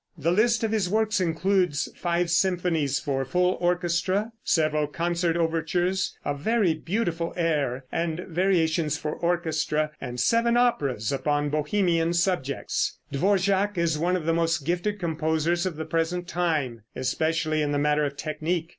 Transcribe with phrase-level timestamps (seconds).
[0.17, 6.33] The list of his works includes five symphonies for full orchestra, several concert overtures, a
[6.33, 12.97] very beautiful air and variations for orchestra, and seven operas upon Bohemian subjects.
[13.11, 17.77] Dvorak is one of the most gifted composers of the present time, especially in the
[17.77, 18.69] matter of technique.